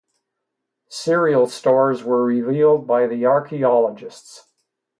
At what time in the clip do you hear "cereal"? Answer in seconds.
0.89-1.45